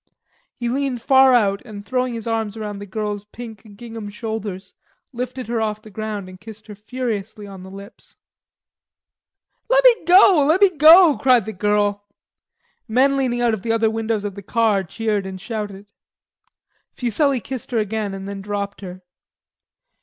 He 0.55 0.67
leaned 0.67 0.99
far 0.99 1.31
out, 1.35 1.61
and, 1.63 1.85
throwing 1.85 2.15
his 2.15 2.25
arms 2.25 2.57
around 2.57 2.79
the 2.79 2.87
girl's 2.87 3.23
pink 3.25 3.75
gingham 3.77 4.09
shoulders, 4.09 4.73
lifted 5.13 5.45
her 5.45 5.61
off 5.61 5.83
the 5.83 5.91
ground 5.91 6.27
and 6.27 6.41
kissed 6.41 6.65
her 6.65 6.73
furiously 6.73 7.45
on 7.45 7.61
the 7.61 7.69
lips. 7.69 8.15
"Lemme 9.69 10.05
go, 10.07 10.43
lemme 10.47 10.75
go," 10.77 11.19
cried 11.21 11.45
the 11.45 11.53
girl. 11.53 12.07
Men 12.87 13.15
leaning 13.15 13.41
out 13.41 13.53
of 13.53 13.61
the 13.61 13.71
other 13.71 13.91
windows 13.91 14.25
of 14.25 14.33
the 14.33 14.41
car 14.41 14.83
cheered 14.83 15.27
and 15.27 15.39
shouted. 15.39 15.91
Fuselli 16.95 17.39
kissed 17.39 17.69
her 17.69 17.77
again 17.77 18.15
and 18.15 18.27
then 18.27 18.41
dropped 18.41 18.81
her. 18.81 19.03